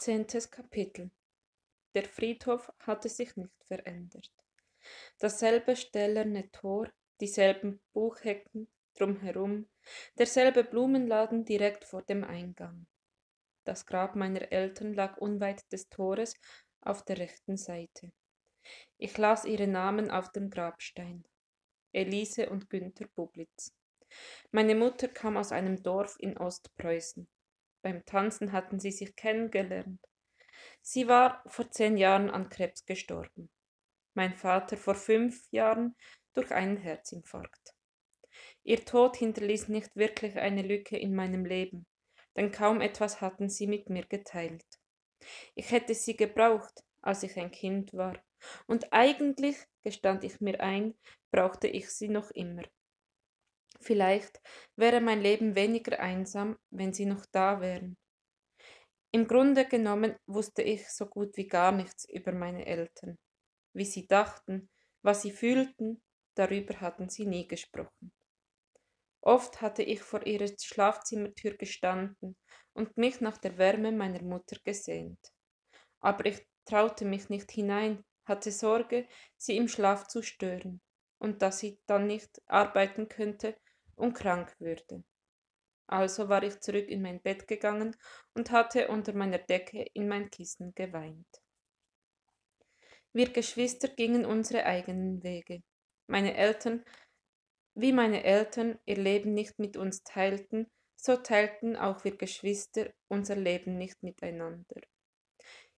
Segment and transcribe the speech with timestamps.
[0.00, 1.10] Zehntes Kapitel
[1.92, 4.30] Der Friedhof hatte sich nicht verändert.
[5.18, 6.88] Dasselbe stählerne Tor,
[7.20, 9.68] dieselben Buchhecken drumherum,
[10.16, 12.86] derselbe Blumenladen direkt vor dem Eingang.
[13.64, 16.34] Das Grab meiner Eltern lag unweit des Tores
[16.80, 18.12] auf der rechten Seite.
[18.98, 21.24] Ich las ihre Namen auf dem Grabstein.
[21.92, 23.74] Elise und Günther Bublitz.
[24.52, 27.28] Meine Mutter kam aus einem Dorf in Ostpreußen.
[27.82, 30.00] Beim Tanzen hatten sie sich kennengelernt.
[30.82, 33.50] Sie war vor zehn Jahren an Krebs gestorben.
[34.14, 35.94] Mein Vater vor fünf Jahren
[36.34, 37.74] durch einen Herzinfarkt.
[38.64, 41.86] Ihr Tod hinterließ nicht wirklich eine Lücke in meinem Leben,
[42.36, 44.66] denn kaum etwas hatten sie mit mir geteilt.
[45.54, 48.22] Ich hätte sie gebraucht, als ich ein Kind war,
[48.66, 50.94] und eigentlich, gestand ich mir ein,
[51.32, 52.62] brauchte ich sie noch immer.
[53.80, 54.40] Vielleicht
[54.76, 57.96] wäre mein Leben weniger einsam, wenn sie noch da wären.
[59.10, 63.16] Im Grunde genommen wusste ich so gut wie gar nichts über meine Eltern.
[63.72, 64.68] Wie sie dachten,
[65.02, 66.02] was sie fühlten,
[66.34, 68.12] darüber hatten sie nie gesprochen.
[69.20, 72.36] Oft hatte ich vor ihrer Schlafzimmertür gestanden
[72.72, 75.18] und mich nach der Wärme meiner Mutter gesehnt.
[76.00, 80.80] Aber ich traute mich nicht hinein, hatte Sorge, sie im Schlaf zu stören
[81.18, 83.56] und dass sie dann nicht arbeiten könnte
[83.98, 85.04] und krank würde.
[85.86, 87.96] Also war ich zurück in mein Bett gegangen
[88.34, 91.26] und hatte unter meiner Decke in mein Kissen geweint.
[93.12, 95.62] Wir Geschwister gingen unsere eigenen Wege.
[96.06, 96.84] Meine Eltern,
[97.74, 103.36] wie meine Eltern ihr Leben nicht mit uns teilten, so teilten auch wir Geschwister unser
[103.36, 104.80] Leben nicht miteinander.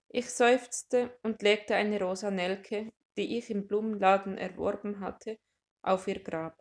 [0.09, 5.39] Ich seufzte und legte eine rosa Nelke, die ich im Blumenladen erworben hatte,
[5.83, 6.60] auf ihr Grab.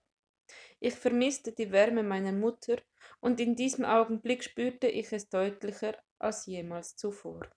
[0.80, 2.78] Ich vermisste die Wärme meiner Mutter,
[3.20, 7.50] und in diesem Augenblick spürte ich es deutlicher als jemals zuvor.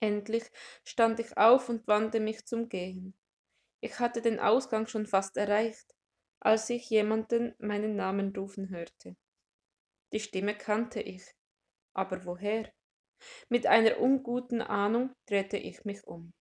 [0.00, 0.44] Endlich
[0.84, 3.14] stand ich auf und wandte mich zum Gehen.
[3.80, 5.94] Ich hatte den Ausgang schon fast erreicht,
[6.40, 9.16] als ich jemanden meinen Namen rufen hörte.
[10.12, 11.24] Die Stimme kannte ich,
[11.94, 12.70] aber woher?
[13.48, 16.34] Mit einer unguten Ahnung drehte ich mich um.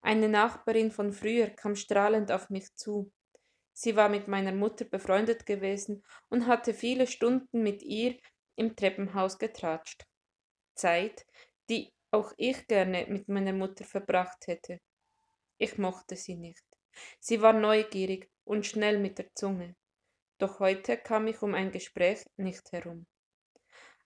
[0.00, 3.12] Eine Nachbarin von früher kam strahlend auf mich zu.
[3.72, 8.18] Sie war mit meiner Mutter befreundet gewesen und hatte viele Stunden mit ihr
[8.56, 10.06] im Treppenhaus getratscht.
[10.74, 11.26] Zeit,
[11.70, 14.80] die auch ich gerne mit meiner Mutter verbracht hätte.
[15.58, 16.64] Ich mochte sie nicht.
[17.18, 19.76] Sie war neugierig und schnell mit der Zunge.
[20.38, 23.06] Doch heute kam ich um ein Gespräch nicht herum.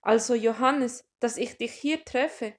[0.03, 2.55] Also Johannes, dass ich dich hier treffe,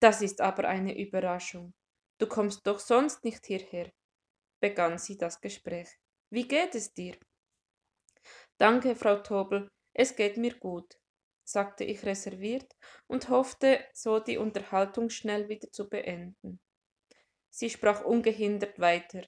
[0.00, 1.72] das ist aber eine Überraschung.
[2.18, 3.90] Du kommst doch sonst nicht hierher,
[4.60, 5.88] begann sie das Gespräch.
[6.30, 7.16] Wie geht es dir?
[8.56, 10.96] Danke, Frau Tobel, es geht mir gut,
[11.44, 12.76] sagte ich reserviert
[13.08, 16.60] und hoffte, so die Unterhaltung schnell wieder zu beenden.
[17.50, 19.22] Sie sprach ungehindert weiter.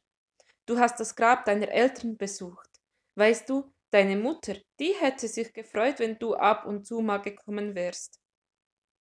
[0.65, 2.71] Du hast das Grab deiner Eltern besucht.
[3.17, 7.75] Weißt du, deine Mutter, die hätte sich gefreut, wenn du ab und zu mal gekommen
[7.75, 8.21] wärst.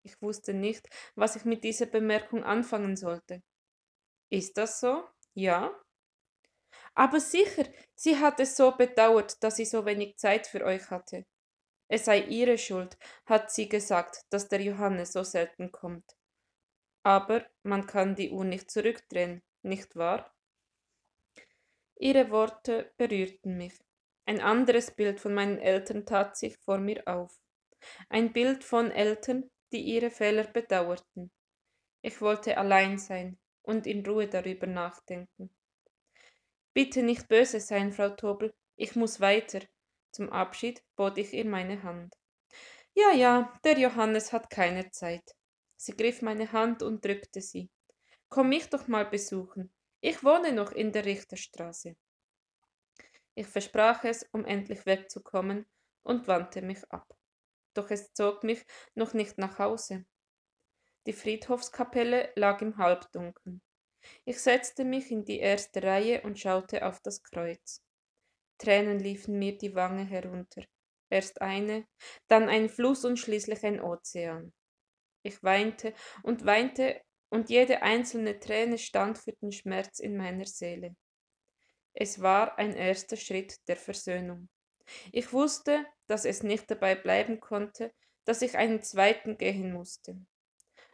[0.01, 3.43] Ich wusste nicht, was ich mit dieser Bemerkung anfangen sollte.
[4.31, 5.03] Ist das so?
[5.35, 5.71] Ja,
[6.93, 7.65] aber sicher,
[7.95, 11.25] sie hat es so bedauert, dass sie so wenig Zeit für euch hatte.
[11.87, 16.15] Es sei ihre Schuld, hat sie gesagt, dass der Johannes so selten kommt.
[17.03, 20.33] Aber man kann die Uhr nicht zurückdrehen, nicht wahr?
[21.97, 23.73] Ihre Worte berührten mich.
[24.25, 27.39] Ein anderes Bild von meinen Eltern tat sich vor mir auf.
[28.09, 31.31] Ein Bild von Eltern, die ihre Fehler bedauerten.
[32.01, 35.53] Ich wollte allein sein und in Ruhe darüber nachdenken.
[36.73, 39.59] Bitte nicht böse sein, Frau Tobel, ich muss weiter.
[40.11, 42.15] Zum Abschied bot ich ihr meine Hand.
[42.93, 45.35] Ja, ja, der Johannes hat keine Zeit.
[45.77, 47.69] Sie griff meine Hand und drückte sie.
[48.29, 49.73] Komm mich doch mal besuchen.
[49.99, 51.95] Ich wohne noch in der Richterstraße.
[53.35, 55.65] Ich versprach es, um endlich wegzukommen,
[56.03, 57.15] und wandte mich ab.
[57.73, 58.65] Doch es zog mich
[58.95, 60.05] noch nicht nach Hause.
[61.05, 63.61] Die Friedhofskapelle lag im Halbdunkeln.
[64.25, 67.83] Ich setzte mich in die erste Reihe und schaute auf das Kreuz.
[68.57, 70.63] Tränen liefen mir die Wange herunter.
[71.09, 71.85] Erst eine,
[72.27, 74.53] dann ein Fluss und schließlich ein Ozean.
[75.23, 75.93] Ich weinte
[76.23, 80.95] und weinte, und jede einzelne Träne stand für den Schmerz in meiner Seele.
[81.93, 84.49] Es war ein erster Schritt der Versöhnung.
[85.11, 87.93] Ich wusste, dass es nicht dabei bleiben konnte,
[88.25, 90.17] dass ich einen zweiten gehen musste.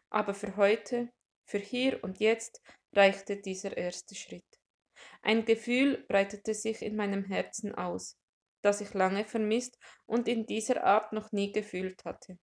[0.09, 1.09] Aber für heute,
[1.47, 2.61] für hier und jetzt
[2.93, 4.45] reichte dieser erste Schritt.
[5.21, 8.17] Ein Gefühl breitete sich in meinem Herzen aus,
[8.61, 12.37] das ich lange vermisst und in dieser Art noch nie gefühlt hatte.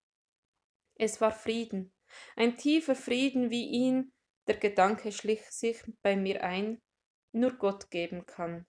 [0.96, 1.94] Es war Frieden,
[2.36, 4.14] Ein tiefer Frieden, wie ihn,
[4.48, 6.82] der Gedanke schlich sich bei mir ein,
[7.32, 8.68] nur Gott geben kann.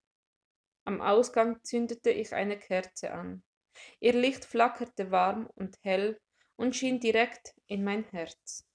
[0.84, 3.42] Am Ausgang zündete ich eine Kerze an.
[4.00, 6.19] Ihr Licht flackerte warm und hell
[6.56, 8.66] und schien direkt in mein Herz.